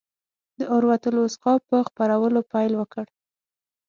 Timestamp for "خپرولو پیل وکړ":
1.87-3.05